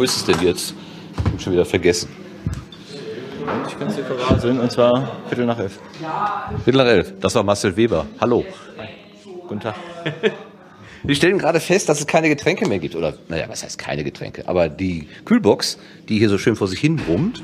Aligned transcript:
Wo 0.00 0.04
ist 0.04 0.16
es 0.16 0.24
denn 0.24 0.40
jetzt? 0.40 0.72
Ich 1.12 1.32
hab 1.32 1.42
schon 1.42 1.52
wieder 1.52 1.66
vergessen. 1.66 2.08
Und 3.38 3.68
ich 3.70 3.78
kann 3.78 3.88
es 3.88 3.96
dir 3.96 4.02
verraten, 4.02 4.58
und 4.58 4.72
zwar 4.72 5.20
Viertel 5.28 5.44
nach 5.44 5.58
elf. 5.58 5.78
Viertel 6.64 6.78
nach 6.78 6.86
elf. 6.86 7.12
Das 7.20 7.34
war 7.34 7.42
Marcel 7.42 7.76
Weber. 7.76 8.06
Hallo. 8.18 8.42
Guten 9.46 9.60
Tag. 9.60 9.74
Wir 11.02 11.14
stellen 11.14 11.36
gerade 11.36 11.60
fest, 11.60 11.90
dass 11.90 12.00
es 12.00 12.06
keine 12.06 12.30
Getränke 12.30 12.66
mehr 12.66 12.78
gibt. 12.78 12.96
Oder, 12.96 13.12
naja, 13.28 13.44
was 13.48 13.62
heißt 13.62 13.76
keine 13.76 14.02
Getränke? 14.02 14.48
Aber 14.48 14.70
die 14.70 15.06
Kühlbox, 15.26 15.76
die 16.08 16.18
hier 16.18 16.30
so 16.30 16.38
schön 16.38 16.56
vor 16.56 16.66
sich 16.66 16.80
hin 16.80 16.96
brummt, 16.96 17.42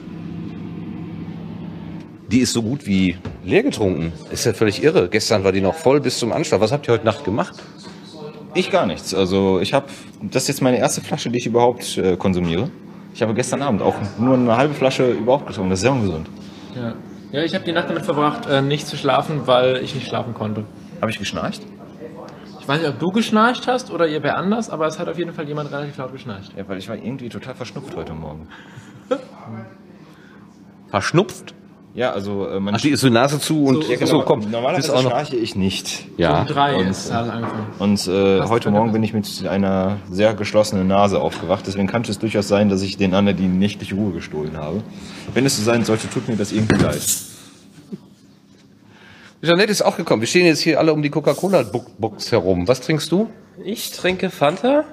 die 2.32 2.38
ist 2.38 2.54
so 2.54 2.62
gut 2.62 2.86
wie 2.86 3.18
leer 3.44 3.64
getrunken. 3.64 4.14
Ist 4.30 4.46
ja 4.46 4.54
völlig 4.54 4.82
irre. 4.82 5.10
Gestern 5.10 5.44
war 5.44 5.52
die 5.52 5.60
noch 5.60 5.74
voll 5.74 6.00
bis 6.00 6.18
zum 6.18 6.32
Anschlag. 6.32 6.62
Was 6.62 6.72
habt 6.72 6.88
ihr 6.88 6.94
heute 6.94 7.04
Nacht 7.04 7.22
gemacht? 7.22 7.62
Ich 8.56 8.70
gar 8.70 8.86
nichts. 8.86 9.14
Also 9.14 9.60
ich 9.60 9.74
habe, 9.74 9.86
das 10.22 10.44
ist 10.44 10.48
jetzt 10.48 10.62
meine 10.62 10.78
erste 10.78 11.02
Flasche, 11.02 11.28
die 11.28 11.36
ich 11.36 11.46
überhaupt 11.46 11.98
äh, 11.98 12.16
konsumiere. 12.16 12.70
Ich 13.12 13.20
habe 13.20 13.34
gestern 13.34 13.60
Abend 13.60 13.82
auch 13.82 13.94
nur 14.18 14.34
eine 14.34 14.56
halbe 14.56 14.72
Flasche 14.72 15.10
überhaupt 15.10 15.46
getrunken. 15.46 15.70
Das 15.70 15.78
ist 15.78 15.82
sehr 15.82 15.92
ungesund. 15.92 16.26
Ja, 16.74 16.94
ja 17.32 17.44
ich 17.44 17.54
habe 17.54 17.66
die 17.66 17.72
Nacht 17.72 17.90
damit 17.90 18.06
verbracht, 18.06 18.46
äh, 18.46 18.62
nicht 18.62 18.86
zu 18.86 18.96
schlafen, 18.96 19.46
weil 19.46 19.76
ich 19.84 19.94
nicht 19.94 20.08
schlafen 20.08 20.32
konnte. 20.32 20.64
Habe 21.02 21.10
ich 21.10 21.18
geschnarcht? 21.18 21.62
Ich 22.58 22.66
weiß 22.66 22.80
nicht, 22.80 22.88
ob 22.88 22.98
du 22.98 23.08
geschnarcht 23.08 23.66
hast 23.66 23.90
oder 23.90 24.08
ihr 24.08 24.22
wer 24.22 24.38
anders, 24.38 24.70
aber 24.70 24.86
es 24.86 24.98
hat 24.98 25.08
auf 25.08 25.18
jeden 25.18 25.34
Fall 25.34 25.46
jemand 25.46 25.70
relativ 25.70 25.98
laut 25.98 26.12
geschnarcht. 26.12 26.52
Ja, 26.56 26.66
weil 26.66 26.78
ich 26.78 26.88
war 26.88 26.96
irgendwie 26.96 27.28
total 27.28 27.54
verschnupft 27.54 27.94
heute 27.94 28.14
Morgen. 28.14 28.48
Verschnupft? 30.88 31.54
Ja, 31.96 32.12
also 32.12 32.46
äh, 32.46 32.60
man 32.60 32.74
Ach, 32.74 32.80
die 32.80 32.90
ist 32.90 33.00
so 33.00 33.08
Nase 33.08 33.40
zu 33.40 33.64
und 33.64 33.84
So, 33.84 33.90
ja, 33.90 34.06
so, 34.06 34.20
komm. 34.20 34.50
Normalerweise 34.50 34.94
auch 34.94 35.02
noch. 35.02 35.10
schnarche 35.10 35.36
ich 35.36 35.56
nicht. 35.56 36.04
Ja. 36.18 36.42
Um 36.42 36.46
drei 36.46 36.76
und- 36.76 36.88
ist 36.88 37.10
angefangen. 37.10 37.66
Und 37.78 38.06
äh, 38.06 38.42
heute 38.42 38.70
Morgen 38.70 38.92
bin 38.92 39.02
ich 39.02 39.14
mit 39.14 39.26
einer 39.48 39.96
sehr 40.10 40.34
geschlossenen 40.34 40.86
Nase 40.86 41.18
aufgewacht. 41.18 41.66
Deswegen 41.66 41.86
kann 41.86 42.02
es 42.02 42.18
durchaus 42.18 42.48
sein, 42.48 42.68
dass 42.68 42.82
ich 42.82 42.98
den 42.98 43.14
anderen 43.14 43.38
die 43.38 43.48
nächtliche 43.48 43.94
Ruhe 43.94 44.12
gestohlen 44.12 44.58
habe. 44.58 44.82
Wenn 45.32 45.46
es 45.46 45.56
so 45.56 45.62
sein 45.62 45.84
sollte, 45.86 46.10
tut 46.10 46.28
mir 46.28 46.36
das 46.36 46.52
irgendwie 46.52 46.76
leid. 46.82 47.00
Jeanette 49.42 49.70
ist 49.72 49.80
auch 49.82 49.96
gekommen. 49.96 50.20
Wir 50.20 50.28
stehen 50.28 50.44
jetzt 50.44 50.60
hier 50.60 50.78
alle 50.78 50.92
um 50.92 51.02
die 51.02 51.10
Coca-Cola-Box 51.10 52.30
herum. 52.30 52.68
Was 52.68 52.82
trinkst 52.82 53.10
du? 53.10 53.30
Ich 53.64 53.92
trinke 53.92 54.28
Fanta. 54.28 54.84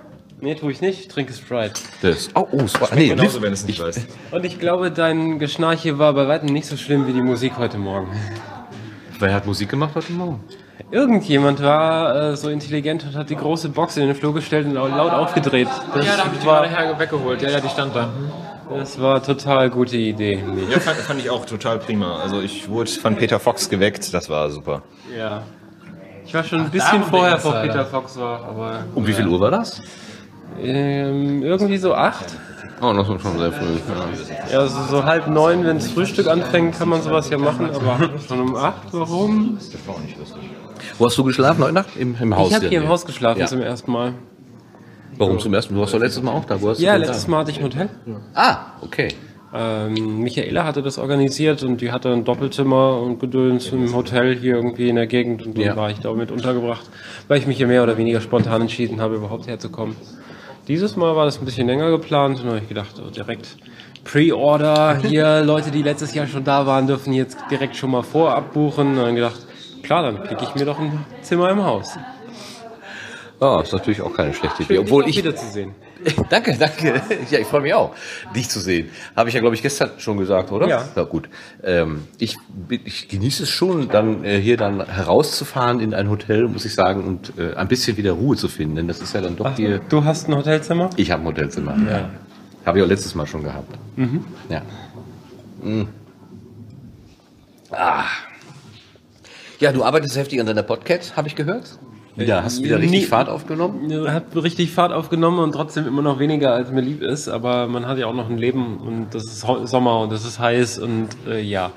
Nee, 0.44 0.56
tue 0.56 0.74
ich 0.74 0.82
nicht. 0.82 1.00
Ich 1.00 1.08
trinke 1.08 1.32
Sprite. 1.32 1.80
Das. 2.02 2.30
Oh, 2.36 2.46
oh, 2.52 2.64
es 2.66 2.80
war, 2.82 2.94
nee, 2.96 3.08
Genauso, 3.08 3.42
wenn 3.42 3.54
es 3.54 3.66
nicht 3.66 3.80
weiß. 3.80 4.06
Und 4.32 4.44
ich 4.44 4.60
glaube, 4.60 4.92
dein 4.92 5.40
Geschnarche 5.40 6.00
war 6.00 6.12
bei 6.12 6.28
weitem 6.28 6.50
nicht 6.50 6.66
so 6.68 6.76
schlimm 6.76 7.08
wie 7.08 7.14
die 7.14 7.22
Musik 7.22 7.54
heute 7.58 7.78
Morgen. 7.78 8.12
Wer 9.20 9.34
hat 9.34 9.46
Musik 9.46 9.70
gemacht 9.70 9.92
heute 9.96 10.12
Morgen? 10.12 10.44
Irgendjemand 10.92 11.64
war 11.64 12.32
äh, 12.32 12.36
so 12.36 12.50
intelligent 12.50 13.06
und 13.06 13.16
hat 13.16 13.30
die 13.30 13.38
große 13.38 13.70
Box 13.70 13.96
in 13.96 14.06
den 14.06 14.16
Flur 14.16 14.34
gestellt 14.34 14.66
und 14.68 14.74
laut, 14.74 14.90
laut 14.90 15.14
aufgedreht. 15.14 15.70
Das, 15.94 16.06
Ja, 16.06 16.18
da 16.18 16.26
habe 16.26 16.36
ich 16.36 16.42
die 16.42 16.46
war, 16.46 16.68
gerade 16.68 16.76
her 16.76 17.00
weggeholt. 17.00 17.42
Ja, 17.42 17.50
ja, 17.50 17.62
die 17.62 17.70
stand 17.70 17.96
da. 17.96 18.10
das 18.70 19.00
war 19.00 19.24
total 19.24 19.70
gute 19.70 19.96
Idee. 19.96 20.44
Ja, 20.70 20.78
fand, 20.82 20.98
fand 20.98 21.20
ich 21.22 21.30
auch 21.30 21.46
total 21.46 21.80
prima. 21.80 22.18
Also 22.18 22.42
ich 22.42 22.68
wurde 22.68 22.92
von 22.92 23.16
Peter 23.16 23.40
Fox 23.40 23.70
geweckt. 23.70 24.14
Das 24.14 24.30
war 24.30 24.50
super. 24.50 24.82
Ja. 25.18 25.44
Ich 26.26 26.34
war 26.34 26.44
schon 26.44 26.60
ein 26.60 26.70
bisschen 26.70 27.02
vorher, 27.04 27.38
vor. 27.40 27.54
Peter 27.62 27.86
Fox 27.86 28.18
war, 28.20 28.44
aber 28.44 28.84
Um 28.94 29.08
wie 29.08 29.14
viel 29.14 29.28
Uhr 29.28 29.40
war 29.40 29.52
das? 29.52 29.82
Ähm, 30.62 31.44
irgendwie 31.44 31.78
so 31.78 31.94
acht. 31.94 32.26
Oh, 32.82 32.92
das 32.94 33.08
war 33.08 33.20
schon 33.20 33.38
sehr 33.40 33.52
früh. 33.52 33.66
Ja. 34.52 34.52
Ja, 34.64 34.68
so, 34.68 34.84
so 34.98 35.04
halb 35.06 35.28
neun, 35.28 35.64
wenn 35.64 35.78
das 35.78 35.92
Frühstück 35.92 36.28
anfängt, 36.28 36.78
kann 36.78 36.90
man 36.90 37.02
sowas 37.02 37.30
ja 37.30 37.38
machen, 37.38 37.70
aber 37.74 38.10
schon 38.28 38.42
um 38.42 38.56
acht, 38.56 38.88
warum? 38.92 39.58
Wo 40.98 41.06
hast 41.06 41.18
du 41.18 41.24
geschlafen 41.24 41.64
heute 41.64 41.74
Nacht? 41.74 41.96
Im, 41.98 42.16
im 42.20 42.36
Haus? 42.36 42.50
Ich 42.50 42.56
habe 42.56 42.68
hier 42.68 42.82
im. 42.82 42.90
Haus 42.90 43.06
geschlafen 43.06 43.40
Ja. 43.40 43.48
zum 43.48 43.62
ersten 43.62 43.92
Mal. 43.92 44.14
Warum 45.18 45.40
zum 45.40 45.54
ersten 45.54 45.74
Mal? 45.74 45.78
Du 45.78 45.82
warst 45.84 45.94
doch 45.94 46.00
letztes 46.00 46.24
Mal 46.24 46.32
auch 46.32 46.46
da. 46.46 46.62
Wo 46.62 46.70
hast 46.70 46.80
Ja, 46.82 46.96
letztes 46.96 47.28
Mal 47.28 47.40
hatte 47.40 47.52
ich 47.52 47.60
ein 47.60 47.64
Hotel. 47.64 47.90
Ah, 48.34 48.58
okay. 48.82 49.10
Ähm, 49.56 50.20
Michaela 50.22 50.66
hatte 50.66 50.82
das 50.82 50.98
organisiert 50.98 51.62
und 51.64 51.80
die 51.80 51.92
hatte 51.92 52.12
ein 52.12 52.24
Doppelzimmer 52.26 53.00
und 53.00 53.20
Gedöns 53.20 53.68
im 53.72 53.94
Hotel 53.94 54.36
hier 54.36 54.56
irgendwie 54.56 54.90
in 54.90 54.96
der 54.96 55.06
Gegend 55.06 55.46
und 55.46 55.56
dann 55.58 55.64
Ja. 55.64 55.76
war 55.76 55.92
ich 55.92 56.00
da 56.00 56.12
mit 56.14 56.32
untergebracht, 56.32 56.90
weil 57.28 57.38
ich 57.38 57.46
mich 57.46 57.58
hier 57.58 57.68
mehr 57.68 57.84
oder 57.84 57.96
weniger 57.98 58.20
spontan 58.20 58.62
entschieden 58.62 59.00
habe, 59.00 59.16
überhaupt 59.16 59.46
herzukommen. 59.46 59.96
Dieses 60.68 60.96
Mal 60.96 61.16
war 61.16 61.26
das 61.26 61.40
ein 61.40 61.46
bisschen 61.46 61.68
länger 61.68 61.90
geplant 61.90 62.40
und 62.40 62.48
habe 62.48 62.60
ich 62.60 62.70
gedacht, 62.70 62.96
oh, 63.06 63.10
direkt 63.10 63.58
Pre-Order, 64.06 64.98
hier 64.98 65.42
Leute, 65.46 65.72
die 65.72 65.82
letztes 65.82 66.14
Jahr 66.14 66.26
schon 66.26 66.46
da 66.46 66.66
waren, 66.66 66.88
dürfen 66.88 67.12
jetzt 67.12 67.38
direkt 67.52 67.76
schon 67.76 67.92
mal 67.92 68.02
vorab 68.02 68.54
buchen. 68.54 68.98
Und 68.98 69.04
dann 69.04 69.16
gedacht, 69.16 69.46
klar, 69.82 70.04
dann 70.04 70.24
kriege 70.24 70.42
ich 70.44 70.56
mir 70.56 70.66
doch 70.66 70.80
ein 70.80 71.06
Zimmer 71.22 71.50
im 71.50 71.64
Haus. 71.64 71.98
Oh, 73.44 73.60
ist 73.60 73.74
natürlich 73.74 74.02
auch 74.02 74.14
keine 74.16 74.34
schlechte 74.34 74.64
Idee. 74.64 74.76
Schön, 74.76 74.84
Obwohl 74.84 75.04
dich 75.04 75.18
ich. 75.18 75.24
wiederzusehen. 75.26 75.72
danke, 76.30 76.56
danke. 76.58 77.02
Ja, 77.30 77.40
ich 77.40 77.48
freue 77.48 77.60
mich 77.60 77.74
auch, 77.74 77.94
dich 78.34 78.48
zu 78.48 78.62
sehen. 78.62 78.90
Habe 79.18 79.28
ich 79.28 79.36
ja, 79.36 79.42
glaube 79.42 79.54
ich, 79.54 79.62
gestern 79.62 79.92
schon 79.98 80.18
gesagt, 80.18 80.54
oder? 80.54 80.66
Ja. 80.66 80.88
Na 80.96 81.04
gut. 81.04 81.28
Ähm, 81.62 82.08
ich, 82.20 82.38
ich 82.70 83.10
genieße 83.10 83.44
es 83.44 83.50
schon, 83.50 83.90
dann 83.90 84.24
äh, 84.24 84.40
hier 84.40 84.56
dann 84.56 84.86
herauszufahren 84.88 85.82
in 85.82 85.94
ein 85.94 86.10
Hotel, 86.10 86.48
muss 86.48 86.64
ich 86.64 86.74
sagen, 86.74 87.04
und 87.04 87.38
äh, 87.38 87.54
ein 87.56 87.68
bisschen 87.68 87.98
wieder 87.98 88.14
Ruhe 88.14 88.38
zu 88.38 88.48
finden. 88.48 88.78
Denn 88.78 88.88
das 88.88 89.02
ist 89.02 89.14
ja 89.14 89.20
dann 89.20 89.36
doch 89.36 89.58
hier. 89.58 89.82
Du 89.90 90.06
hast 90.06 90.30
ein 90.30 90.36
Hotelzimmer? 90.38 90.90
Ich 90.96 91.12
habe 91.12 91.24
ein 91.24 91.28
Hotelzimmer. 91.28 91.76
Ja. 91.90 92.10
Habe 92.66 92.78
ich 92.78 92.86
auch 92.86 92.90
letztes 92.90 93.14
Mal 93.14 93.28
schon 93.28 93.44
gehabt. 93.44 93.78
Ja. 94.48 94.62
Mm. 95.62 95.90
Ah. 97.72 98.06
Ja, 99.60 99.74
du 99.74 99.84
arbeitest 99.84 100.16
heftig 100.16 100.40
an 100.40 100.46
deiner 100.46 100.64
Podcast, 100.64 101.18
habe 101.18 101.28
ich 101.28 101.36
gehört. 101.36 101.78
Ja, 102.16 102.44
hast 102.44 102.64
wieder 102.64 102.78
richtig 102.80 103.02
Nee. 103.02 103.08
Fahrt 103.08 103.30
aufgenommen. 103.30 103.92
Hat 104.12 104.36
richtig 104.36 104.72
Fahrt 104.72 104.92
aufgenommen 104.92 105.40
und 105.40 105.54
trotzdem 105.54 105.88
immer 105.88 106.02
noch 106.02 106.20
weniger, 106.20 106.54
als 106.54 106.72
mir 106.72 106.82
lieb 106.82 107.02
ist. 107.02 107.28
Aber 107.28 107.68
man 107.68 107.88
hat 107.88 107.98
ja 107.98 108.08
auch 108.08 108.14
noch 108.14 108.30
ein 108.30 108.38
Leben 108.38 108.78
und 108.78 109.08
das 109.14 109.24
ist 109.24 109.46
Sommer 109.66 110.02
und 110.02 110.12
das 110.12 110.26
ist 110.26 110.40
heiß 110.40 110.80
und 110.80 111.10
äh, 111.28 111.42
ja, 111.42 111.72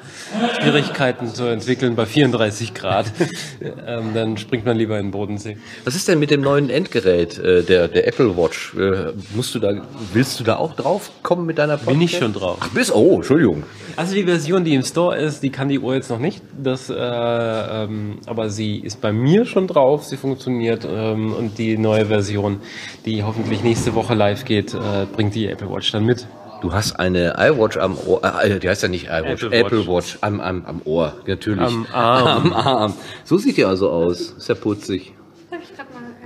Schwierigkeiten 0.61 1.29
zu 1.29 1.45
entwickeln 1.45 1.97
bei 1.97 2.07
34 2.07 2.75
Grad. 2.75 3.07
ähm, 3.87 4.11
dann 4.15 4.37
springt 4.37 4.67
man 4.67 4.77
lieber 4.77 4.99
in 4.99 5.07
den 5.07 5.11
Bodensee. 5.11 5.57
Was 5.85 5.95
ist 5.95 6.09
denn 6.09 6.19
mit 6.19 6.31
dem 6.31 6.41
neuen 6.41 6.71
Endgerät, 6.71 7.39
äh, 7.39 7.63
der, 7.63 7.89
der 7.89 8.07
Apple 8.07 8.37
Watch? 8.37 8.75
Äh, 8.75 9.13
musst 9.35 9.55
du 9.55 9.59
da, 9.59 9.83
willst 10.13 10.39
du 10.41 10.45
da 10.45 10.57
auch 10.57 10.75
drauf 10.75 11.11
kommen 11.23 11.47
mit 11.47 11.59
deiner 11.59 11.77
Podcast? 11.77 11.99
Bin 11.99 12.03
ich 12.03 12.19
schon 12.19 12.33
drauf. 12.33 12.59
Ach, 12.61 12.69
bist, 12.69 12.95
oh, 12.95 13.17
Entschuldigung. 13.17 13.65
Also 13.97 14.15
die 14.15 14.25
Version, 14.25 14.65
die 14.65 14.75
im 14.75 14.83
Store 14.83 15.17
ist, 15.17 15.43
die 15.43 15.51
kann 15.51 15.69
die 15.69 15.79
Uhr 15.79 15.95
jetzt 15.95 16.11
noch 16.11 16.19
nicht. 16.19 16.43
Das, 16.63 16.91
äh, 16.91 16.95
ähm, 16.95 18.19
aber 18.27 18.51
sie 18.51 18.79
ist 18.79 19.01
bei 19.01 19.13
mir 19.13 19.47
schon 19.47 19.67
drauf, 19.67 20.05
sie 20.05 20.17
funktioniert 20.27 20.85
ähm, 20.91 21.33
und 21.33 21.57
die 21.57 21.79
neue 21.79 22.07
Version, 22.07 22.59
die 23.05 23.23
hoffentlich 23.23 23.63
nächste 23.63 23.95
Woche 23.95 24.15
live 24.15 24.45
geht, 24.45 24.75
äh, 24.75 25.07
bringt 25.15 25.37
die 25.37 25.47
Apple 25.47 25.71
Watch 25.71 25.93
dann 25.93 26.05
mit. 26.05 26.27
Du 26.63 26.73
hast 26.73 26.99
eine 26.99 27.35
iWatch 27.39 27.77
am 27.77 27.97
Ohr, 27.97 28.21
äh, 28.43 28.59
die 28.59 28.69
heißt 28.69 28.83
ja 28.83 28.89
nicht 28.89 29.05
iWatch, 29.07 29.45
Apple 29.45 29.59
Apple 29.59 29.79
Watch. 29.87 29.89
Watch, 29.89 30.19
am, 30.23 30.41
am, 30.41 30.65
am 30.67 30.83
Ohr, 30.85 31.15
natürlich. 31.29 31.63
Am 31.63 31.87
Arm. 31.93 32.53
Am 32.53 32.53
Arm. 32.53 32.95
So 33.23 33.39
sieht 33.39 33.57
die 33.57 33.65
also 33.65 33.89
aus. 33.89 34.35
Ist 34.37 34.49
ja 34.49 34.57
putzig. 34.57 35.13
Äh, 35.53 35.59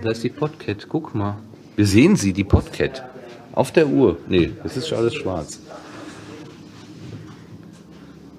Da 0.02 0.12
ist 0.12 0.24
die 0.24 0.30
Podcat, 0.30 0.86
guck 0.88 1.14
mal. 1.14 1.36
Wir 1.76 1.84
sehen 1.86 2.16
sie, 2.16 2.32
die 2.32 2.44
Podcat. 2.44 3.04
Auf 3.52 3.70
der 3.70 3.86
Uhr. 3.86 4.16
Nee, 4.28 4.52
das 4.62 4.78
ist 4.78 4.88
schon 4.88 4.96
alles 4.96 5.14
schwarz. 5.14 5.60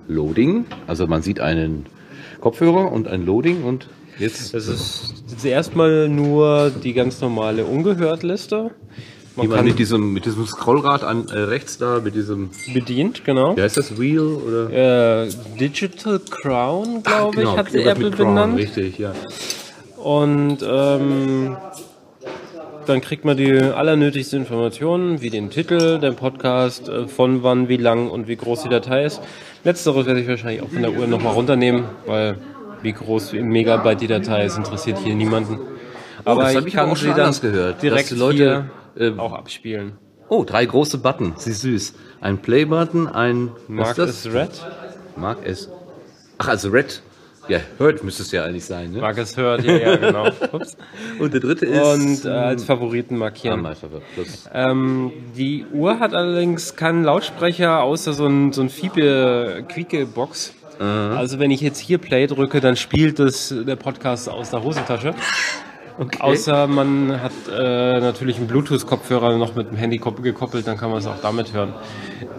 Loading, 0.08 0.66
also 0.88 1.06
man 1.06 1.22
sieht 1.22 1.40
einen 1.40 1.86
Kopfhörer 2.40 2.92
und 2.92 3.08
ein 3.08 3.26
Loading 3.28 3.64
und 3.64 3.88
jetzt 4.22 4.54
Das 4.54 4.68
ist 4.68 5.14
zuerst 5.38 5.76
mal 5.76 6.08
nur 6.08 6.72
die 6.84 6.94
ganz 6.94 7.22
normale 7.22 7.66
Ungehört-Liste. 7.66 8.72
Man 9.36 9.48
man 9.48 9.58
kann 9.58 9.66
mit 9.66 9.80
diesem, 9.80 10.12
mit 10.12 10.26
diesem 10.26 10.46
Scrollrad 10.46 11.04
an 11.04 11.30
äh, 11.30 11.40
rechts 11.40 11.78
da, 11.78 12.02
mit 12.04 12.16
diesem, 12.16 12.50
bedient, 12.74 13.24
genau. 13.24 13.56
wie 13.56 13.62
heißt 13.62 13.78
das, 13.78 13.98
Wheel 13.98 14.20
oder? 14.20 15.24
Äh, 15.24 15.30
Digital 15.58 16.20
Crown, 16.20 17.02
glaube 17.02 17.38
Genau, 17.38 17.54
ich, 17.54 17.58
hat 17.58 17.72
sie 17.72 17.82
Apple 17.82 18.12
Crown, 18.12 18.36
benannt. 18.36 18.58
Richtig, 18.58 18.98
ja. 18.98 19.14
Und 19.98 20.58
ähm, 20.64 21.56
dann 22.88 23.00
kriegt 23.00 23.24
man 23.24 23.38
die 23.38 23.54
allernötigsten 23.54 24.40
Informationen, 24.40 25.22
wie 25.22 25.30
den 25.30 25.50
Titel, 25.50 26.00
den 26.00 26.16
Podcast, 26.16 26.90
äh, 26.90 27.08
von 27.08 27.42
wann, 27.42 27.70
wie 27.70 27.78
lang 27.78 28.10
und 28.10 28.28
wie 28.28 28.36
groß 28.36 28.64
die 28.64 28.70
Datei 28.70 29.06
ist. 29.06 29.22
Letzteres 29.64 30.08
werde 30.08 30.20
ich 30.20 30.28
wahrscheinlich 30.28 30.62
auch 30.62 30.70
von 30.70 30.82
der 30.82 30.92
Uhr 30.92 31.08
nochmal 31.08 31.34
runternehmen, 31.34 31.86
weil 32.06 32.38
wie 32.82 32.94
groß 32.94 33.34
im 33.34 33.50
Megabyte 33.50 34.02
die 34.02 34.08
Datei 34.08 34.46
ist, 34.46 34.58
interessiert 34.58 34.98
hier 35.00 35.16
niemanden. 35.16 35.60
Aber 36.26 36.42
Oh, 36.42 36.54
das 36.54 36.66
ich 36.66 36.74
kann 36.74 36.90
auch 36.90 36.98
schon 36.98 37.12
anders 37.12 37.42
gehört, 37.42 37.76
dass 37.76 37.82
direkt 37.82 38.12
die 38.12 38.16
Leute, 38.16 38.70
hier 38.96 39.14
äh, 39.14 39.18
auch 39.18 39.34
abspielen. 39.34 39.94
Oh, 40.30 40.44
drei 40.44 40.66
große 40.66 41.00
Button, 41.00 41.34
sie 41.38 41.54
süß. 41.54 41.94
Ein 42.22 42.38
Play-Button, 42.38 43.08
ein, 43.08 43.52
Mark 43.68 43.98
is 43.98 44.32
Red. 44.32 44.52
Mark 45.16 45.46
S. 45.46 45.70
Ach, 46.38 46.48
also 46.48 46.70
Red. 46.70 47.02
Ja, 47.48 47.60
Hurt 47.80 48.04
müsste 48.04 48.22
es 48.22 48.32
ja 48.32 48.46
eigentlich 48.46 48.66
sein, 48.66 48.92
ne? 48.92 49.02
Mark 49.02 49.18
is 49.18 49.36
Heard, 49.36 49.64
ja, 49.64 49.76
ja, 49.76 49.96
genau. 49.96 50.28
Ups. 50.54 50.78
Und 51.20 51.34
der 51.34 51.42
dritte 51.42 51.66
ist... 51.66 51.82
Und 51.82 52.26
äh, 52.26 52.30
als 52.30 52.64
Favoriten 52.64 53.18
markieren. 53.18 53.56
Anmeister 53.60 53.90
plus. 54.14 54.48
Ähm, 54.54 55.12
die 55.36 55.66
Uhr 55.74 56.00
hat 56.00 56.14
allerdings 56.14 56.76
keinen 56.76 57.04
Lautsprecher, 57.04 57.82
außer 57.82 58.14
so 58.14 58.28
ein, 58.28 58.54
so 58.54 58.62
ein 58.62 58.70
Also 60.82 61.40
wenn 61.40 61.52
ich 61.52 61.62
jetzt 61.62 61.80
hier 61.80 61.98
Play 62.00 62.28
drücke, 62.28 62.60
dann 62.60 62.76
spielt 62.76 63.20
das 63.20 63.54
der 63.68 63.76
Podcast 63.76 64.30
aus 64.30 64.50
der 64.50 64.64
Hosentasche. 64.64 65.14
Außer 66.20 66.68
man 66.68 67.22
hat 67.22 67.34
äh, 67.54 68.00
natürlich 68.00 68.38
einen 68.38 68.48
Bluetooth-Kopfhörer 68.48 69.38
noch 69.38 69.56
mit 69.56 69.70
dem 69.70 69.78
Handy 69.78 69.98
kop- 69.98 70.24
gekoppelt, 70.24 70.66
dann 70.66 70.78
kann 70.78 70.90
man 70.90 71.00
es 71.00 71.06
auch 71.06 71.22
damit 71.22 71.54
hören. 71.54 71.74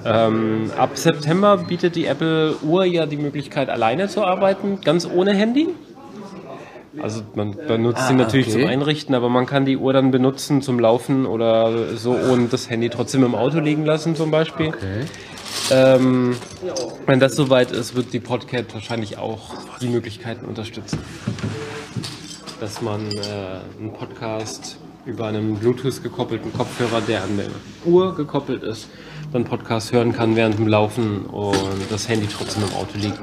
Ähm, 0.04 0.70
ab 0.76 0.90
September 0.94 1.58
bietet 1.58 1.94
die 1.94 2.06
Apple 2.06 2.56
Uhr 2.62 2.84
ja 2.84 3.06
die 3.06 3.18
Möglichkeit, 3.18 3.68
alleine 3.68 4.08
zu 4.08 4.24
arbeiten, 4.24 4.80
ganz 4.82 5.06
ohne 5.06 5.34
Handy. 5.34 5.68
Also 7.00 7.22
man 7.34 7.56
benutzt 7.56 8.08
sie 8.08 8.14
natürlich 8.14 8.48
okay. 8.48 8.62
zum 8.62 8.68
Einrichten, 8.68 9.14
aber 9.14 9.28
man 9.28 9.46
kann 9.46 9.64
die 9.64 9.76
Uhr 9.76 9.92
dann 9.92 10.10
benutzen 10.10 10.60
zum 10.60 10.80
Laufen 10.80 11.24
oder 11.24 11.94
so 11.94 12.10
und 12.12 12.52
das 12.52 12.68
Handy 12.68 12.88
trotzdem 12.88 13.22
im 13.22 13.34
Auto 13.34 13.60
liegen 13.60 13.84
lassen 13.84 14.16
zum 14.16 14.30
Beispiel. 14.30 14.68
Okay. 14.68 15.04
Ähm, 15.70 16.36
wenn 17.06 17.20
das 17.20 17.34
soweit 17.34 17.70
ist, 17.70 17.94
wird 17.94 18.12
die 18.12 18.20
Podcast 18.20 18.74
wahrscheinlich 18.74 19.18
auch 19.18 19.54
die 19.80 19.88
Möglichkeiten 19.88 20.46
unterstützen. 20.46 20.98
Dass 22.60 22.80
man 22.82 23.10
äh, 23.10 23.80
einen 23.80 23.92
Podcast 23.92 24.76
über 25.04 25.26
einen 25.26 25.56
Bluetooth 25.56 26.02
gekoppelten 26.02 26.52
Kopfhörer, 26.52 27.00
der 27.00 27.24
an 27.24 27.36
der 27.36 27.46
Uhr 27.84 28.14
gekoppelt 28.14 28.62
ist, 28.62 28.88
dann 29.32 29.44
Podcast 29.44 29.92
hören 29.92 30.12
kann 30.12 30.36
während 30.36 30.58
dem 30.58 30.68
Laufen 30.68 31.26
und 31.26 31.90
das 31.90 32.08
Handy 32.08 32.26
trotzdem 32.26 32.64
im 32.64 32.74
Auto 32.74 32.98
liegt. 32.98 33.18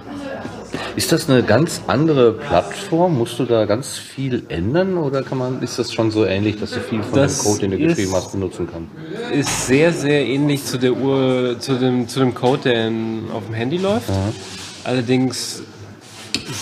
Ist 1.00 1.14
das 1.14 1.30
eine 1.30 1.44
ganz 1.44 1.80
andere 1.88 2.34
Plattform? 2.34 3.18
Musst 3.18 3.40
du 3.40 3.46
da 3.46 3.64
ganz 3.64 3.98
viel 3.98 4.44
ändern 4.50 4.98
oder 4.98 5.24
kann 5.24 5.38
man, 5.38 5.64
ist 5.64 5.80
das 5.80 5.94
schon 5.94 6.12
so 6.12 6.26
ähnlich, 6.26 6.60
dass 6.60 6.72
du 6.72 6.82
viel 6.82 7.02
von 7.02 7.18
Das 7.18 7.38
dem 7.38 7.46
Code, 7.46 7.60
den 7.62 7.72
du 7.72 7.78
geschrieben 7.78 8.12
hast, 8.12 8.34
benutzen 8.34 8.68
kannst? 8.70 9.34
Ist 9.34 9.68
sehr, 9.68 9.94
sehr 9.94 10.28
ähnlich 10.28 10.66
zu 10.66 10.78
der 10.78 10.92
Uhr, 10.92 11.56
zu 11.58 11.76
dem, 11.76 12.10
zu 12.10 12.20
dem 12.20 12.36
Code, 12.36 12.64
der 12.64 12.88
in, 12.90 13.32
auf 13.34 13.46
dem 13.46 13.54
Handy 13.54 13.78
läuft. 13.78 14.10
Allerdings 14.84 15.64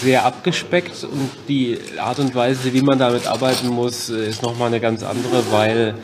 sehr 0.04 0.24
abgespeckt 0.24 1.04
und 1.04 1.32
die 1.48 1.80
Art 1.98 2.20
und 2.20 2.36
Weise, 2.36 2.72
wie 2.72 2.82
man 2.84 3.00
damit 3.00 3.26
arbeiten 3.26 3.70
muss, 3.70 4.10
ist 4.10 4.44
nochmal 4.44 4.68
eine 4.68 4.80
ganz 4.80 5.02
andere, 5.02 5.42
weil 5.50 5.96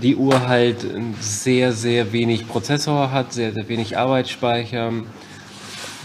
die 0.00 0.14
Uhr 0.14 0.46
halt 0.46 0.76
sehr, 1.20 1.72
sehr 1.72 2.12
wenig 2.12 2.46
Prozessor 2.46 3.10
hat, 3.10 3.32
sehr, 3.32 3.52
sehr 3.52 3.68
wenig 3.68 3.98
Arbeitsspeicher. 3.98 4.92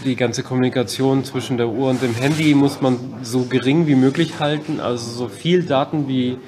Die 0.04 0.16
ganze 0.16 0.42
Kommunikation 0.42 1.24
zwischen 1.24 1.56
der 1.58 1.68
Uhr 1.68 1.90
und 1.90 2.02
dem 2.02 2.14
Handy 2.14 2.54
muss 2.54 2.80
man 2.80 2.98
so 3.22 3.44
gering 3.44 3.86
wie 3.86 3.94
möglich 3.94 4.40
halten, 4.40 4.80
also 4.80 5.10
so 5.10 5.28
viel 5.28 5.62
Daten 5.64 6.08
wie, 6.08 6.38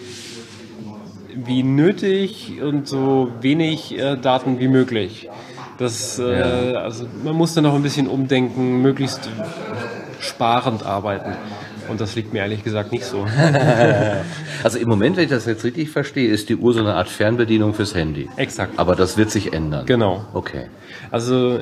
wie 1.34 1.62
nötig 1.62 2.60
und 2.62 2.88
so 2.88 3.31
wenig 3.40 3.99
äh, 3.99 4.16
Daten 4.16 4.58
wie 4.58 4.69
möglich. 4.69 5.28
Das, 5.78 6.19
äh, 6.19 6.22
also 6.22 7.06
man 7.25 7.34
muss 7.34 7.54
da 7.54 7.60
noch 7.60 7.75
ein 7.75 7.82
bisschen 7.82 8.06
umdenken, 8.06 8.81
möglichst 8.81 9.28
sparend 10.20 10.87
arbeiten. 10.87 11.32
Und 11.88 12.00
das 12.00 12.14
liegt 12.14 12.32
mir 12.32 12.40
ehrlich 12.40 12.64
gesagt 12.64 12.93
nicht 12.93 13.04
so. 13.04 13.26
Also 14.64 14.78
im 14.78 14.88
Moment, 14.88 15.16
wenn 15.16 15.25
ich 15.25 15.31
das 15.31 15.44
jetzt 15.46 15.64
richtig 15.64 15.90
verstehe, 15.90 16.28
ist 16.28 16.49
die 16.49 16.54
Uhr 16.54 16.72
so 16.72 16.78
eine 16.78 16.94
Art 16.94 17.08
Fernbedienung 17.08 17.75
fürs 17.75 17.96
Handy. 17.96 18.28
Exakt. 18.37 18.78
Aber 18.78 18.94
das 18.94 19.16
wird 19.16 19.32
sich 19.32 19.52
ändern. 19.52 19.87
Genau. 19.87 20.25
Okay. 20.34 20.66
Also 21.10 21.58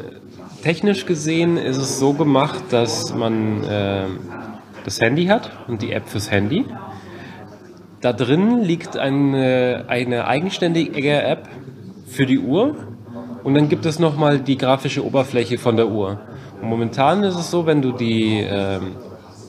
technisch 0.62 1.06
gesehen 1.06 1.56
ist 1.56 1.76
es 1.76 1.98
so 1.98 2.12
gemacht, 2.12 2.64
dass 2.70 3.14
man 3.14 3.64
äh, 3.64 4.06
das 4.84 5.00
Handy 5.00 5.26
hat 5.26 5.50
und 5.68 5.82
die 5.82 5.92
App 5.92 6.08
fürs 6.08 6.30
Handy. 6.30 6.64
Da 8.00 8.12
drin 8.12 8.62
liegt 8.62 8.96
eine, 8.96 9.84
eine 9.88 10.26
eigenständige 10.26 11.22
App 11.22 11.48
für 12.06 12.26
die 12.26 12.38
Uhr 12.38 12.76
und 13.44 13.54
dann 13.54 13.68
gibt 13.68 13.86
es 13.86 13.98
nochmal 13.98 14.40
die 14.40 14.56
grafische 14.56 15.04
Oberfläche 15.04 15.58
von 15.58 15.76
der 15.76 15.88
Uhr. 15.88 16.20
Momentan 16.62 17.22
ist 17.22 17.36
es 17.36 17.50
so, 17.50 17.66
wenn 17.66 17.82
du 17.82 17.92
die 17.92 18.40
ähm, 18.40 18.96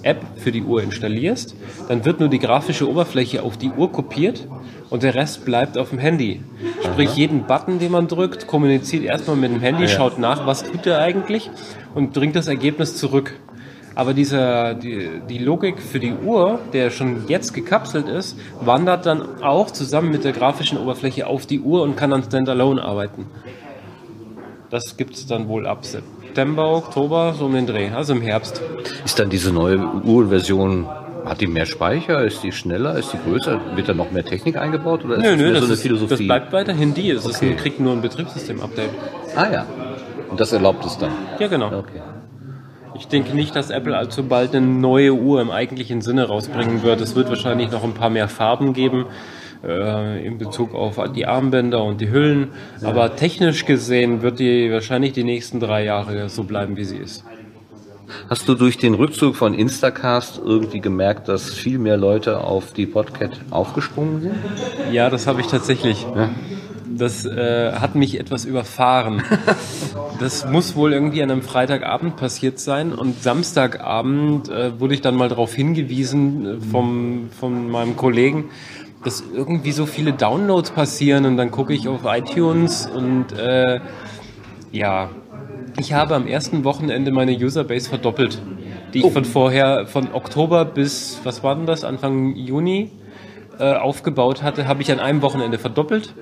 App 0.03 0.21
für 0.38 0.51
die 0.51 0.63
Uhr 0.63 0.81
installierst, 0.83 1.56
dann 1.88 2.06
wird 2.06 2.19
nur 2.19 2.30
die 2.30 2.39
grafische 2.39 2.89
Oberfläche 2.89 3.44
auf 3.44 3.57
die 3.57 3.69
Uhr 3.69 3.92
kopiert 3.92 4.48
und 4.89 5.03
der 5.03 5.15
Rest 5.15 5.45
bleibt 5.45 5.77
auf 5.77 5.89
dem 5.89 6.00
Handy. 6.00 6.42
Sprich, 6.83 7.15
jeden 7.15 7.44
Button, 7.44 7.80
den 7.80 7.92
man 7.92 8.07
drückt, 8.07 8.48
kommuniziert 8.48 9.03
erstmal 9.03 9.38
mit 9.38 9.51
dem 9.51 9.62
Handy, 9.62 9.88
schaut 9.88 10.19
nach, 10.19 10.45
was 10.45 10.63
tut 10.63 10.86
er 10.86 11.00
eigentlich 11.00 11.50
und 11.95 12.13
bringt 12.13 12.36
das 12.36 12.48
Ergebnis 12.48 12.98
zurück. 12.98 13.33
Aber 13.94 14.13
dieser, 14.13 14.74
die, 14.74 15.09
die 15.30 15.38
Logik 15.38 15.80
für 15.81 16.00
die 16.00 16.13
Uhr, 16.13 16.59
der 16.71 16.92
schon 16.92 17.27
jetzt 17.27 17.53
gekapselt 17.53 18.07
ist, 18.07 18.38
wandert 18.62 19.06
dann 19.06 19.44
auch 19.44 19.69
zusammen 19.69 20.12
mit 20.12 20.24
der 20.24 20.31
grafischen 20.31 20.77
Oberfläche 20.77 21.27
auf 21.27 21.45
die 21.45 21.59
Uhr 21.59 21.83
und 21.83 21.98
kann 21.98 22.12
dann 22.12 22.24
standalone 22.24 22.81
arbeiten. 22.81 23.25
Das 24.69 24.95
gibt 24.95 25.15
es 25.15 25.27
dann 25.27 25.50
wohl 25.50 25.68
ab 25.68 25.83
September, 26.31 26.72
Oktober, 26.78 27.33
so 27.38 27.45
um 27.48 27.54
den 27.54 27.68
Dreh, 27.68 27.89
also 27.89 28.13
im 28.13 28.22
Herbst. 28.22 28.62
Ist 29.04 29.19
dann 29.19 29.30
diese 29.30 29.51
neue 29.51 29.78
Uhrenversion, 29.78 30.88
hat 31.25 31.42
die 31.42 31.48
mehr 31.48 31.66
Speicher? 31.66 32.24
Ist 32.24 32.42
die 32.42 32.54
schneller? 32.54 32.95
Ist 32.98 33.12
die 33.12 33.18
größer? 33.18 33.60
Wird 33.75 33.89
da 33.89 33.94
noch 33.94 34.12
mehr 34.12 34.24
Technik 34.24 34.56
eingebaut? 34.56 35.04
Oder 35.04 35.16
ist 35.18 35.24
Nö, 35.24 35.31
das 35.31 35.38
nö, 35.38 35.50
das, 35.51 35.60
so 35.60 35.66
eine 35.66 35.74
ist, 35.74 35.81
Philosophie? 35.81 36.10
das 36.10 36.19
bleibt 36.19 36.54
weiterhin 36.54 36.94
die. 36.94 37.10
Es 37.12 37.25
Okay. 37.25 37.56
kriegt 37.56 37.81
nur 37.81 37.92
ein 37.92 38.01
Betriebssystem-Update. 38.01 38.92
ah 39.36 39.51
ja. 39.51 39.66
Und 40.30 40.39
das 40.39 40.54
erlaubt 40.54 40.86
es 40.86 40.98
dann. 40.98 41.12
Ja, 41.38 41.48
genau. 41.50 41.68
Okay. 41.68 42.00
Ich 42.95 43.10
denke 43.10 43.36
nicht, 43.36 43.54
dass 43.54 43.69
Apple 43.69 43.98
allzu 43.98 44.24
bald 44.24 44.56
eine 44.56 44.66
neue 44.66 45.13
Uhr 45.13 45.42
im 45.42 45.51
eigentlichen 45.51 46.00
Sinne 46.00 46.30
rausbringen 46.30 46.81
wird. 46.81 47.01
Es 47.01 47.13
wird 47.13 47.27
wahrscheinlich 47.27 47.72
noch 47.72 47.84
ein 47.84 47.94
paar 47.94 48.10
mehr 48.10 48.30
Farben 48.30 48.72
geben 48.72 49.06
äh, 49.63 50.25
in 50.25 50.38
Bezug 50.38 50.74
auf 50.74 51.00
die 51.16 51.25
Armbänder 51.25 51.84
und 51.84 52.02
die 52.02 52.12
Hüllen. 52.12 52.50
Aber 52.84 53.16
technisch 53.16 53.66
gesehen 53.66 54.22
wird 54.22 54.40
die 54.40 54.72
wahrscheinlich 54.72 55.13
die 55.13 55.24
nächsten 55.24 55.60
drei 55.60 55.84
Jahre 55.84 56.30
so 56.30 56.44
bleiben, 56.44 56.78
wie 56.78 56.86
sie 56.86 56.98
ist. 56.98 57.24
Hast 58.30 58.48
du 58.50 58.56
durch 58.56 58.78
den 58.78 58.94
Rückzug 58.94 59.36
von 59.36 59.54
Instacast 59.54 60.42
irgendwie 60.44 60.81
gemerkt, 60.81 61.28
dass 61.28 61.54
viel 61.54 61.80
mehr 61.80 61.98
Leute 61.98 62.42
auf 62.44 62.74
die 62.74 62.86
Podcast 62.86 63.40
aufgesprungen 63.52 64.22
sind? 64.22 64.36
Ja, 64.92 65.10
das 65.10 65.28
habe 65.28 65.42
ich 65.42 65.48
tatsächlich. 65.48 66.06
Das 66.98 67.25
äh, 67.25 67.72
hat 67.74 67.96
mich 67.96 68.19
etwas 68.19 68.46
überfahren. 68.46 69.24
Das 70.19 70.48
muss 70.48 70.75
wohl 70.75 70.94
irgendwie 70.94 71.24
an 71.24 71.31
einem 71.31 71.42
Freitagabend 71.42 72.16
passiert 72.16 72.60
sein 72.60 72.94
und 72.94 73.24
Samstagabend 73.24 74.50
äh, 74.50 74.80
wurde 74.80 74.94
ich 74.94 75.02
dann 75.02 75.16
mal 75.16 75.30
darauf 75.30 75.56
hingewiesen 75.56 76.46
äh, 76.46 76.62
vom, 76.62 77.30
von 77.31 77.72
meinem 77.72 77.96
Kollegen, 77.96 78.52
dass 79.03 79.24
irgendwie 79.33 79.71
so 79.71 79.86
viele 79.86 80.13
Downloads 80.13 80.71
passieren 80.71 81.25
und 81.25 81.38
dann 81.38 81.51
gucke 81.51 81.74
ich 81.74 81.88
auf 81.88 82.01
iTunes 82.06 82.88
und 82.88 83.33
äh, 83.33 83.80
ja, 84.71 85.09
ich 85.80 85.94
habe 85.94 86.15
am 86.15 86.27
ersten 86.27 86.63
Wochenende 86.63 87.12
meine 87.12 87.33
Userbase 87.33 87.89
verdoppelt, 87.89 88.42
die 88.94 89.06
ich 89.06 89.12
von 89.12 89.25
vorher, 89.25 89.88
von 89.88 90.13
Oktober 90.13 90.65
bis, 90.65 91.19
was 91.24 91.44
war 91.44 91.56
denn 91.56 91.65
das, 91.65 91.83
Anfang 91.83 92.36
Juni 92.36 92.92
äh, 93.60 93.74
aufgebaut 93.74 94.43
hatte, 94.43 94.67
habe 94.67 94.81
ich 94.81 94.91
an 94.91 95.00
einem 95.00 95.22
Wochenende 95.22 95.58
verdoppelt. 95.58 96.13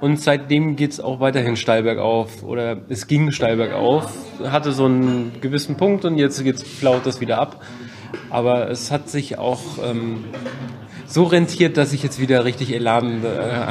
Und 0.00 0.20
seitdem 0.20 0.76
geht's 0.76 1.00
auch 1.00 1.20
weiterhin 1.20 1.56
steil 1.56 1.82
bergauf. 1.82 2.42
Oder 2.42 2.76
es 2.90 3.06
ging 3.06 3.32
steil 3.32 3.56
bergauf, 3.56 4.12
hatte 4.44 4.72
so 4.72 4.84
einen 4.84 5.32
gewissen 5.40 5.76
Punkt 5.76 6.04
und 6.04 6.18
jetzt 6.18 6.42
geht's, 6.44 6.62
flaut 6.62 7.06
das 7.06 7.20
wieder 7.20 7.38
ab. 7.38 7.62
Aber 8.28 8.70
es 8.70 8.90
hat 8.90 9.08
sich 9.08 9.38
auch 9.38 9.62
ähm, 9.82 10.24
so 11.06 11.24
rentiert, 11.24 11.76
dass 11.76 11.92
ich 11.92 12.02
jetzt 12.02 12.20
wieder 12.20 12.44
richtig 12.44 12.74
Elan 12.74 13.24
äh, 13.24 13.28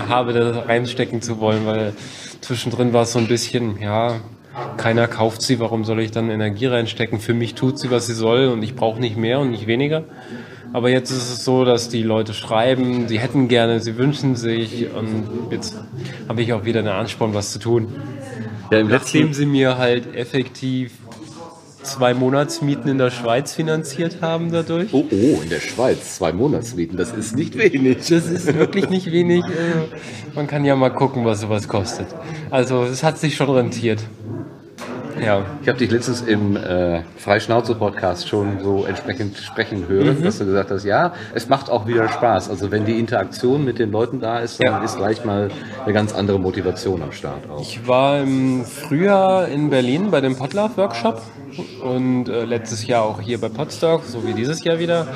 habe, 0.09 0.33
da 0.33 0.61
reinstecken 0.61 1.21
zu 1.21 1.39
wollen, 1.39 1.65
weil 1.65 1.93
zwischendrin 2.41 2.93
war 2.93 3.03
es 3.03 3.13
so 3.13 3.19
ein 3.19 3.27
bisschen, 3.27 3.79
ja, 3.81 4.19
keiner 4.77 5.07
kauft 5.07 5.41
sie, 5.41 5.59
warum 5.59 5.83
soll 5.83 5.99
ich 5.99 6.11
dann 6.11 6.29
Energie 6.29 6.67
reinstecken? 6.67 7.19
Für 7.19 7.33
mich 7.33 7.55
tut 7.55 7.77
sie, 7.79 7.91
was 7.91 8.07
sie 8.07 8.13
soll 8.13 8.47
und 8.47 8.63
ich 8.63 8.75
brauche 8.75 8.99
nicht 8.99 9.17
mehr 9.17 9.39
und 9.39 9.51
nicht 9.51 9.67
weniger. 9.67 10.03
Aber 10.73 10.89
jetzt 10.89 11.11
ist 11.11 11.31
es 11.31 11.45
so, 11.45 11.63
dass 11.63 11.89
die 11.89 12.03
Leute 12.03 12.33
schreiben, 12.33 13.07
sie 13.07 13.19
hätten 13.19 13.47
gerne, 13.47 13.79
sie 13.79 13.97
wünschen 13.97 14.35
sich 14.35 14.87
und 14.93 15.51
jetzt 15.51 15.77
habe 16.27 16.41
ich 16.41 16.51
auch 16.53 16.65
wieder 16.65 16.79
einen 16.79 16.89
Ansporn, 16.89 17.33
was 17.33 17.51
zu 17.51 17.59
tun. 17.59 17.87
Ja, 18.71 18.79
im 18.79 18.87
Nachdem 18.87 19.33
sie 19.33 19.45
mir 19.45 19.77
halt 19.77 20.15
effektiv 20.15 20.91
zwei 21.85 22.13
Monatsmieten 22.13 22.89
in 22.89 22.97
der 22.97 23.11
Schweiz 23.11 23.53
finanziert 23.53 24.21
haben 24.21 24.51
dadurch. 24.51 24.93
Oh, 24.93 25.05
oh, 25.09 25.41
in 25.41 25.49
der 25.49 25.59
Schweiz, 25.59 26.15
zwei 26.15 26.31
Monatsmieten, 26.33 26.97
das 26.97 27.11
ist 27.11 27.35
nicht 27.35 27.57
wenig. 27.57 27.97
Das 28.09 28.27
ist 28.27 28.53
wirklich 28.53 28.89
nicht 28.89 29.11
wenig. 29.11 29.43
Man 30.35 30.47
kann 30.47 30.65
ja 30.65 30.75
mal 30.75 30.89
gucken, 30.89 31.25
was 31.25 31.41
sowas 31.41 31.67
kostet. 31.67 32.07
Also 32.49 32.83
es 32.83 33.03
hat 33.03 33.17
sich 33.17 33.35
schon 33.35 33.49
rentiert. 33.49 34.03
Ja. 35.25 35.43
Ich 35.61 35.67
habe 35.67 35.77
dich 35.79 35.89
letztens 35.91 36.21
im 36.21 36.55
äh, 36.55 37.01
Freischnauze-Podcast 37.17 38.27
schon 38.29 38.59
so 38.61 38.85
entsprechend 38.85 39.37
sprechen 39.37 39.87
hören, 39.87 40.21
dass 40.23 40.37
du 40.37 40.45
gesagt 40.45 40.71
hast, 40.71 40.83
ja, 40.83 41.13
es 41.33 41.49
macht 41.49 41.69
auch 41.69 41.87
wieder 41.87 42.07
Spaß. 42.09 42.49
Also 42.49 42.71
wenn 42.71 42.85
die 42.85 42.99
Interaktion 42.99 43.65
mit 43.65 43.79
den 43.79 43.91
Leuten 43.91 44.19
da 44.19 44.39
ist, 44.39 44.63
dann 44.63 44.73
Ja. 44.75 44.83
ist 44.83 44.97
gleich 44.97 45.25
mal 45.25 45.49
eine 45.83 45.93
ganz 45.93 46.13
andere 46.13 46.39
Motivation 46.39 47.01
am 47.01 47.11
Start 47.11 47.49
auch. 47.49 47.61
Ich 47.61 47.87
war 47.87 48.19
im 48.21 48.63
Frühjahr 48.65 49.47
in 49.47 49.69
Berlin 49.69 50.11
bei 50.11 50.21
dem 50.21 50.35
Podlove-Workshop 50.37 51.21
und 51.83 52.27
äh, 52.27 52.43
letztes 52.45 52.85
Jahr 52.85 53.03
auch 53.03 53.21
hier 53.21 53.39
bei 53.39 53.49
Podstock, 53.49 54.03
so 54.05 54.27
wie 54.27 54.33
dieses 54.33 54.63
Jahr 54.63 54.77
wieder. 54.79 55.07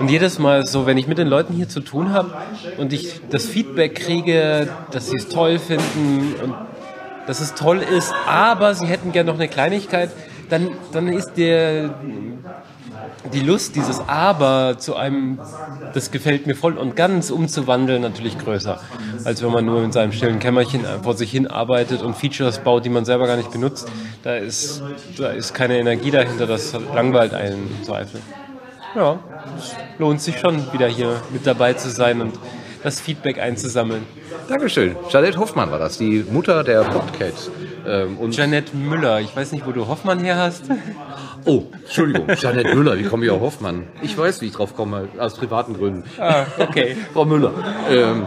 Und 0.00 0.10
jedes 0.10 0.38
Mal 0.38 0.66
so, 0.66 0.86
wenn 0.86 0.98
ich 0.98 1.06
mit 1.06 1.18
den 1.18 1.28
Leuten 1.28 1.54
hier 1.54 1.68
zu 1.68 1.80
tun 1.80 2.12
habe 2.12 2.32
und 2.78 2.92
ich 2.92 3.20
das 3.30 3.46
Feedback 3.46 3.94
kriege, 3.94 4.68
dass 4.90 5.10
sie 5.10 5.16
es 5.16 5.28
toll 5.28 5.58
finden 5.58 6.34
und 6.42 6.54
dass 7.26 7.40
es 7.40 7.54
toll 7.54 7.78
ist, 7.78 8.12
aber 8.26 8.74
sie 8.74 8.86
hätten 8.86 9.12
gerne 9.12 9.30
noch 9.30 9.38
eine 9.38 9.48
Kleinigkeit, 9.48 10.10
dann, 10.50 10.70
dann 10.92 11.08
ist 11.08 11.34
der, 11.36 11.94
die 13.32 13.40
Lust, 13.40 13.76
dieses 13.76 14.00
Aber 14.06 14.76
zu 14.78 14.96
einem, 14.96 15.38
das 15.94 16.10
gefällt 16.10 16.46
mir 16.46 16.54
voll 16.54 16.76
und 16.76 16.96
ganz 16.96 17.30
umzuwandeln, 17.30 18.02
natürlich 18.02 18.38
größer, 18.38 18.78
als 19.24 19.42
wenn 19.42 19.50
man 19.50 19.64
nur 19.64 19.82
in 19.82 19.92
seinem 19.92 20.12
stillen 20.12 20.38
Kämmerchen 20.38 20.84
vor 21.02 21.14
sich 21.14 21.30
hin 21.30 21.46
arbeitet 21.46 22.02
und 22.02 22.16
Features 22.16 22.58
baut, 22.58 22.84
die 22.84 22.90
man 22.90 23.04
selber 23.04 23.26
gar 23.26 23.36
nicht 23.36 23.50
benutzt. 23.50 23.88
Da 24.22 24.36
ist, 24.36 24.82
da 25.16 25.28
ist 25.28 25.54
keine 25.54 25.78
Energie 25.78 26.10
dahinter, 26.10 26.46
das 26.46 26.74
langweilt 26.94 27.34
einen 27.34 27.68
im 27.78 27.84
Zweifel. 27.84 28.20
Ja, 28.94 29.18
es 29.58 29.74
lohnt 29.98 30.20
sich 30.20 30.38
schon, 30.38 30.72
wieder 30.72 30.86
hier 30.86 31.20
mit 31.32 31.46
dabei 31.46 31.72
zu 31.72 31.90
sein 31.90 32.20
und 32.20 32.38
das 32.84 33.00
Feedback 33.00 33.40
einzusammeln. 33.40 34.02
Dankeschön. 34.48 34.94
Janette 35.10 35.38
Hoffmann 35.38 35.70
war 35.70 35.78
das, 35.78 35.98
die 35.98 36.24
Mutter 36.30 36.62
der 36.62 36.82
Podcat. 36.82 37.32
Ähm, 37.86 38.18
und 38.18 38.36
Janette 38.36 38.76
Müller, 38.76 39.20
ich 39.20 39.34
weiß 39.34 39.52
nicht, 39.52 39.66
wo 39.66 39.72
du 39.72 39.88
Hoffmann 39.88 40.20
her 40.20 40.36
hast. 40.36 40.64
oh, 41.46 41.64
Entschuldigung, 41.82 42.28
Janette 42.38 42.74
Müller, 42.74 42.98
wie 42.98 43.04
komme 43.04 43.24
ich 43.24 43.30
auf 43.30 43.40
Hoffmann? 43.40 43.84
Ich 44.02 44.16
weiß, 44.16 44.42
wie 44.42 44.46
ich 44.46 44.52
drauf 44.52 44.76
komme, 44.76 45.08
aus 45.18 45.34
privaten 45.34 45.74
Gründen. 45.74 46.04
Ah, 46.18 46.44
okay. 46.58 46.94
Frau 47.14 47.24
Müller. 47.24 47.52
Ähm, 47.90 48.26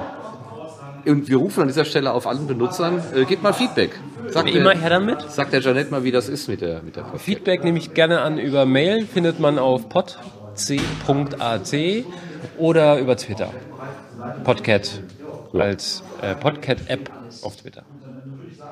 und 1.06 1.30
wir 1.30 1.38
rufen 1.38 1.62
an 1.62 1.68
dieser 1.68 1.86
Stelle 1.86 2.12
auf 2.12 2.26
allen 2.28 2.48
Benutzern, 2.48 3.02
äh, 3.16 3.26
gebt 3.26 3.44
mal 3.44 3.54
Feedback. 3.54 3.92
Sagt 4.30 4.50
Immer 4.50 4.74
der, 4.74 4.82
her 4.82 4.90
damit. 4.90 5.22
sagt 5.30 5.54
der 5.54 5.62
Janette 5.62 5.92
mal, 5.92 6.04
wie 6.04 6.12
das 6.12 6.28
ist 6.28 6.50
mit 6.50 6.62
der, 6.62 6.82
mit 6.82 6.96
der 6.96 7.04
Podcat. 7.04 7.22
Feedback 7.22 7.64
nehme 7.64 7.78
ich 7.78 7.94
gerne 7.94 8.22
an 8.22 8.40
über 8.40 8.66
Mail, 8.66 9.06
findet 9.06 9.40
man 9.40 9.60
auf 9.60 9.88
podc.at 9.88 11.76
oder 12.58 12.98
über 12.98 13.16
Twitter. 13.16 13.52
Podcat 14.44 15.02
als 15.54 16.04
äh, 16.22 16.36
Podcat-App 16.36 17.10
auf 17.44 17.56
Twitter. 17.56 17.84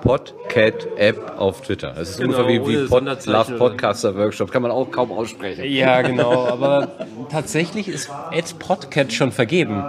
Podcat-App 0.01 1.33
auf 1.37 1.61
Twitter. 1.61 1.93
Das 1.95 2.11
ist 2.11 2.17
Genau, 2.19 2.37
ungefähr 2.37 2.47
wie, 2.65 2.67
wie 2.67 2.77
ohne 2.93 3.15
Pod 3.15 3.25
Love 3.25 3.57
Podcaster 3.57 4.15
Workshop. 4.15 4.51
Kann 4.51 4.61
man 4.61 4.71
auch 4.71 4.91
kaum 4.91 5.11
aussprechen. 5.11 5.65
Ja, 5.65 6.01
genau, 6.03 6.45
aber 6.47 6.89
tatsächlich 7.31 7.87
ist 7.87 8.09
Ed 8.31 8.57
Podcat 8.59 9.11
schon 9.13 9.31
vergeben 9.31 9.83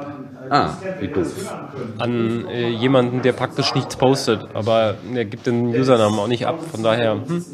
Ah, 0.49 0.71
wie 1.01 1.09
doof. 1.09 1.55
an 1.99 2.47
äh, 2.49 2.69
jemanden, 2.69 3.21
der 3.23 3.33
praktisch 3.33 3.75
nichts 3.75 3.97
postet, 3.97 4.47
aber 4.55 4.95
er 5.13 5.25
gibt 5.25 5.47
den 5.47 5.75
Usernamen 5.75 6.19
auch 6.21 6.29
nicht 6.29 6.47
ab, 6.47 6.61
von 6.71 6.85
daher 6.85 7.15
hm, 7.15 7.45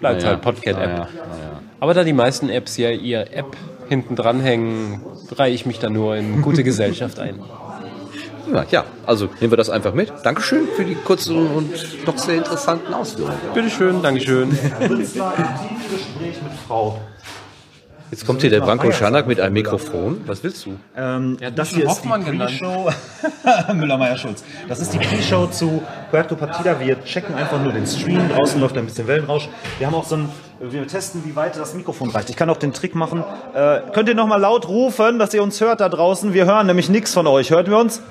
bleibt 0.00 0.24
halt 0.24 0.40
Podcat-App. 0.42 0.76
Naja, 0.90 1.08
naja. 1.14 1.60
Aber 1.78 1.94
da 1.94 2.02
die 2.02 2.12
meisten 2.12 2.48
Apps 2.48 2.76
ja 2.76 2.90
ihr 2.90 3.32
App 3.32 3.56
hinten 3.88 4.16
dranhängen, 4.16 5.00
reihe 5.30 5.54
ich 5.54 5.64
mich 5.64 5.78
da 5.78 5.88
nur 5.88 6.16
in 6.16 6.42
gute 6.42 6.64
Gesellschaft 6.64 7.20
ein. 7.20 7.38
Ja, 8.52 8.64
ja, 8.70 8.84
also 9.06 9.28
nehmen 9.40 9.52
wir 9.52 9.56
das 9.56 9.70
einfach 9.70 9.94
mit. 9.94 10.12
Dankeschön 10.24 10.66
für 10.74 10.84
die 10.84 10.94
kurzen 10.94 11.46
und 11.54 11.72
doch 12.04 12.18
sehr 12.18 12.36
interessanten 12.36 12.92
Ausführungen. 12.92 13.38
Bitteschön, 13.54 14.02
Dankeschön. 14.02 14.50
Gespräch 14.50 16.42
mit 16.42 16.52
Frau. 16.66 17.00
Jetzt 18.10 18.26
kommt 18.26 18.40
hier 18.40 18.50
der 18.50 18.60
Branko 18.60 18.90
Schanak 18.90 19.28
mit 19.28 19.38
einem 19.38 19.52
Mikrofon. 19.52 20.22
Was 20.26 20.42
willst 20.42 20.66
du? 20.66 20.76
Ähm, 20.96 21.36
das 21.54 21.68
hier 21.68 21.88
ist 21.88 22.02
die. 22.02 22.08
Pre-Show. 22.08 22.90
Müller-Meyer-Schulz. 23.72 24.42
Das 24.68 24.80
ist 24.80 24.92
die 24.92 24.98
Pre-Show 24.98 25.46
zu 25.46 25.80
Puerto 26.10 26.34
Partida. 26.34 26.80
Wir 26.80 27.04
checken 27.04 27.36
einfach 27.36 27.62
nur 27.62 27.72
den 27.72 27.86
Stream. 27.86 28.28
Draußen 28.28 28.60
läuft 28.60 28.76
ein 28.76 28.86
bisschen 28.86 29.06
Wellenrausch. 29.06 29.48
Wir 29.78 29.86
haben 29.86 29.94
auch 29.94 30.04
so 30.04 30.16
ein, 30.16 30.28
wir 30.58 30.84
testen, 30.88 31.24
wie 31.24 31.36
weit 31.36 31.56
das 31.56 31.74
Mikrofon 31.74 32.10
reicht. 32.10 32.30
Ich 32.30 32.36
kann 32.36 32.50
auch 32.50 32.56
den 32.56 32.72
Trick 32.72 32.96
machen. 32.96 33.22
Äh, 33.54 33.82
könnt 33.92 34.08
ihr 34.08 34.16
noch 34.16 34.26
mal 34.26 34.40
laut 34.40 34.66
rufen, 34.66 35.20
dass 35.20 35.32
ihr 35.32 35.44
uns 35.44 35.60
hört 35.60 35.80
da 35.80 35.88
draußen? 35.88 36.34
Wir 36.34 36.46
hören 36.46 36.66
nämlich 36.66 36.88
nichts 36.88 37.14
von 37.14 37.28
euch. 37.28 37.52
Hört 37.52 37.68
wir 37.70 37.78
uns? 37.78 38.02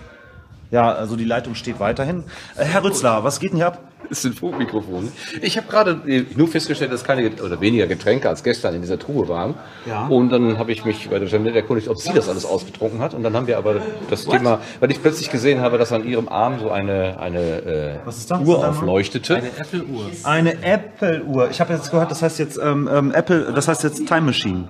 Ja, 0.71 0.91
also 0.91 1.15
die 1.15 1.25
Leitung 1.25 1.55
steht 1.55 1.79
weiterhin. 1.79 2.23
Äh, 2.55 2.63
Herr 2.65 2.83
Rützler, 2.83 3.23
was 3.23 3.39
geht 3.39 3.51
denn 3.51 3.57
hier 3.57 3.67
ab? 3.67 3.79
Das 4.07 4.21
sind 4.21 4.39
Funkmikrofone. 4.39 5.09
Ich 5.41 5.57
habe 5.57 5.67
gerade 5.67 6.01
äh, 6.07 6.25
nur 6.35 6.47
festgestellt, 6.47 6.91
dass 6.91 7.03
keine 7.03 7.29
oder 7.43 7.59
weniger 7.59 7.85
Getränke 7.87 8.29
als 8.29 8.43
gestern 8.43 8.75
in 8.75 8.81
dieser 8.81 8.97
Truhe 8.97 9.27
waren. 9.27 9.55
Ja. 9.85 10.07
Und 10.07 10.29
dann 10.29 10.57
habe 10.57 10.71
ich 10.71 10.85
mich 10.85 11.09
bei 11.09 11.19
der 11.19 11.27
Jeanette 11.27 11.55
erkundigt, 11.57 11.87
ob 11.89 11.97
sie 11.97 12.13
das 12.13 12.29
alles 12.29 12.45
ausgetrunken 12.45 12.99
hat. 13.01 13.13
Und 13.13 13.23
dann 13.23 13.35
haben 13.35 13.47
wir 13.47 13.57
aber 13.57 13.81
das 14.09 14.25
Thema, 14.25 14.59
weil 14.79 14.91
ich 14.91 15.01
plötzlich 15.01 15.29
gesehen 15.31 15.61
habe, 15.61 15.77
dass 15.77 15.91
an 15.91 16.05
ihrem 16.07 16.29
Arm 16.29 16.59
so 16.59 16.69
eine, 16.71 17.19
eine 17.19 17.39
äh, 17.39 17.95
Was 18.05 18.17
ist 18.17 18.31
das? 18.31 18.41
Uhr 18.41 18.67
aufleuchtete. 18.67 19.37
Apple-Uhr. 19.37 20.05
Eine 20.23 20.63
Apple-Uhr. 20.63 21.49
Ich 21.49 21.59
habe 21.59 21.73
jetzt 21.73 21.91
gehört, 21.91 22.09
das 22.11 22.21
heißt 22.21 22.39
jetzt 22.39 22.57
ähm, 22.61 22.87
ähm, 22.91 23.11
Apple, 23.11 23.51
das 23.53 23.67
heißt 23.67 23.83
jetzt 23.83 24.07
Time 24.07 24.21
Machine. 24.21 24.69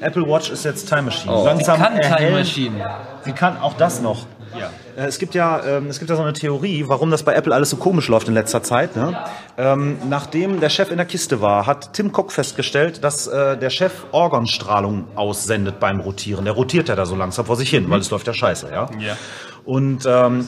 Apple 0.00 0.26
Watch 0.28 0.50
ist 0.50 0.64
jetzt 0.64 0.88
Time 0.88 1.02
Machine. 1.02 1.34
Oh. 1.34 1.44
Langsam 1.44 1.78
Kann 1.78 1.92
Time 2.00 2.02
erhellen- 2.04 2.34
Machine. 2.38 2.84
Sie 3.24 3.32
kann 3.32 3.56
auch 3.58 3.74
das 3.74 4.00
noch. 4.02 4.26
Ja. 4.58 4.70
Es 4.96 5.18
gibt 5.18 5.34
ja, 5.34 5.62
ähm, 5.64 5.88
es 5.88 5.98
gibt 5.98 6.10
ja 6.10 6.16
so 6.16 6.22
eine 6.22 6.32
Theorie, 6.32 6.84
warum 6.86 7.10
das 7.10 7.22
bei 7.22 7.34
Apple 7.34 7.54
alles 7.54 7.70
so 7.70 7.76
komisch 7.76 8.08
läuft 8.08 8.28
in 8.28 8.34
letzter 8.34 8.62
Zeit. 8.62 8.96
Ne? 8.96 9.16
Ähm, 9.56 9.98
nachdem 10.08 10.60
der 10.60 10.68
Chef 10.68 10.90
in 10.90 10.96
der 10.96 11.06
Kiste 11.06 11.40
war, 11.40 11.66
hat 11.66 11.92
Tim 11.92 12.12
Cook 12.14 12.32
festgestellt, 12.32 13.04
dass 13.04 13.26
äh, 13.26 13.56
der 13.56 13.70
Chef 13.70 13.92
Organstrahlung 14.12 15.04
aussendet 15.16 15.80
beim 15.80 16.00
Rotieren. 16.00 16.44
Der 16.44 16.54
rotiert 16.54 16.88
ja 16.88 16.96
da 16.96 17.06
so 17.06 17.16
langsam 17.16 17.46
vor 17.46 17.56
sich 17.56 17.70
hin, 17.70 17.88
weil 17.90 18.00
es 18.00 18.10
läuft 18.10 18.26
ja 18.26 18.34
scheiße, 18.34 18.70
ja. 18.70 18.88
Ja. 18.98 19.16
Und 19.64 20.04
ähm, 20.06 20.46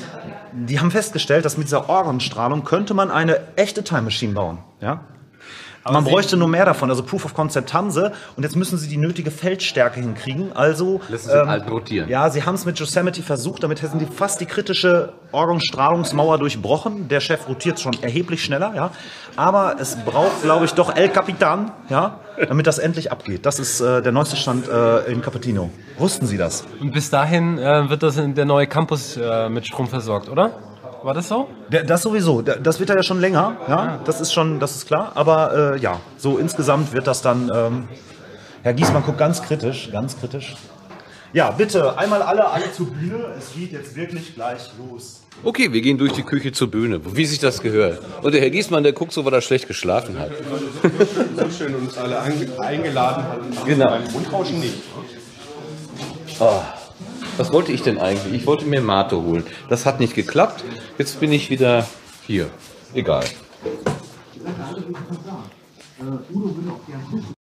die 0.53 0.79
haben 0.79 0.91
festgestellt, 0.91 1.45
dass 1.45 1.57
mit 1.57 1.67
dieser 1.67 1.89
Organstrahlung 1.89 2.65
könnte 2.65 2.95
man 2.95 3.11
eine 3.11 3.41
echte 3.57 3.83
Time 3.83 4.03
Machine 4.03 4.35
bauen. 4.35 4.59
Ja? 4.81 5.01
Man 5.93 6.05
bräuchte 6.05 6.37
nur 6.37 6.49
mehr 6.49 6.65
davon. 6.65 6.91
Also 6.91 7.03
Proof 7.03 7.25
of 7.25 7.35
Concept 7.35 7.73
haben 7.73 7.91
sie. 7.91 8.13
Und 8.37 8.43
jetzt 8.43 8.57
müssen 8.57 8.79
sie 8.79 8.89
die 8.89 8.97
nötige 8.97 9.31
Feldstärke 9.31 10.01
hinkriegen. 10.01 10.53
Also 10.55 11.01
Lassen 11.09 11.29
sie 11.31 11.47
halt 11.47 11.71
rotieren. 11.71 12.09
Ja, 12.09 12.31
sie 12.31 12.45
haben 12.45 12.55
es 12.55 12.65
mit 12.65 12.79
Yosemite 12.79 13.23
versucht. 13.23 13.63
Damit 13.63 13.83
hätten 13.83 13.99
sie 13.99 14.07
fast 14.07 14.41
die 14.41 14.47
kritische 14.47 15.13
Organstrahlungsmauer 15.33 16.39
durchbrochen. 16.39 17.09
Der 17.09 17.21
Chef 17.21 17.49
rotiert 17.49 17.81
schon 17.81 17.95
erheblich 18.03 18.45
schneller. 18.45 18.73
Ja, 18.75 18.91
aber 19.37 19.77
es 19.79 19.97
braucht, 19.97 20.43
glaube 20.43 20.65
ich, 20.65 20.73
doch 20.73 20.95
El 20.95 21.09
Capitan. 21.09 21.71
Ja, 21.89 22.21
damit 22.49 22.67
das 22.67 22.79
endlich 22.79 23.13
abgeht. 23.13 23.47
Das 23.47 23.59
ist 23.59 23.81
äh, 23.81 24.03
der 24.03 24.13
neueste 24.13 24.37
Stand 24.37 24.69
äh, 24.69 25.11
in 25.11 25.23
Cappuccino. 25.23 25.71
Wussten 25.99 26.27
Sie 26.27 26.37
das? 26.37 26.65
Und 26.81 26.93
bis 26.93 27.11
dahin 27.11 27.59
äh, 27.59 27.89
wird 27.89 28.03
das 28.03 28.17
in 28.17 28.35
der 28.35 28.45
neue 28.45 28.67
Campus 28.67 29.17
äh, 29.17 29.49
mit 29.49 29.67
Strom 29.67 29.89
versorgt, 29.89 30.29
oder? 30.29 30.53
War 31.07 31.15
das 31.15 31.29
so? 31.29 31.49
Das 31.71 32.03
sowieso. 32.03 32.43
Das 32.43 32.81
wird 32.81 32.89
ja 32.91 33.01
schon 33.05 33.21
länger. 33.21 33.57
Ja, 33.69 34.01
das 34.05 34.21
ist 34.21 34.33
schon, 34.33 34.59
das 34.59 34.75
ist 34.75 34.87
klar. 34.89 35.13
Aber 35.15 35.75
äh, 35.77 35.79
ja, 35.79 36.01
so 36.19 36.37
insgesamt 36.37 36.93
wird 36.93 37.07
das 37.07 37.23
dann. 37.23 37.49
Ähm, 37.55 37.89
Herr 38.65 38.75
Giesmann 38.75 39.05
guckt 39.05 39.17
ganz 39.17 39.41
kritisch, 39.41 39.91
ganz 39.93 40.19
kritisch. 40.19 40.57
Ja, 41.33 41.53
bitte 41.53 41.97
einmal 41.97 42.23
alle, 42.23 42.51
alle 42.51 42.73
zur 42.73 42.87
Bühne. 42.89 43.25
Es 43.39 43.55
geht 43.55 43.71
jetzt 43.71 43.95
wirklich 43.95 44.35
gleich 44.35 44.69
los. 44.79 45.21
Okay, 45.45 45.73
wir 45.73 45.81
gehen 45.81 45.97
durch 45.97 46.13
die 46.13 46.25
Küche 46.25 46.51
zur 46.51 46.73
Bühne, 46.73 47.01
wie 47.15 47.25
sich 47.25 47.39
das 47.39 47.61
gehört. 47.63 48.01
Und 48.23 48.33
der 48.35 48.41
Herr 48.41 48.51
Giesmann, 48.51 48.83
der 48.83 48.93
guckt 48.93 49.13
so, 49.13 49.25
weil 49.25 49.33
er 49.35 49.43
schlecht 49.43 49.69
geschlafen 49.69 50.19
hat. 50.19 50.33
so 51.37 51.51
schön 51.57 51.73
uns 51.77 51.97
alle 51.97 52.21
einge- 52.21 52.59
eingeladen 52.59 53.23
hat. 53.29 53.65
Genau. 53.65 53.91
Beim 53.91 54.09
Grundrauschen 54.09 54.59
nicht. 54.59 54.75
Was 57.37 57.53
wollte 57.53 57.73
ich 57.73 57.83
denn 57.83 57.99
eigentlich? 57.99 58.33
Ich 58.33 58.47
wollte 58.47 58.65
mir 58.65 58.81
Mate 58.81 59.17
holen. 59.17 59.45
Das 59.69 59.85
hat 59.87 60.01
nicht 60.01 60.15
geklappt. 60.15 60.65
Jetzt 60.99 61.21
bin 61.21 61.33
ich 61.33 61.51
wieder 61.51 61.87
hier. 62.27 62.49
Egal. 62.95 63.25